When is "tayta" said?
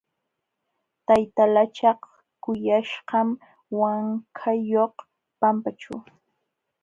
1.05-1.43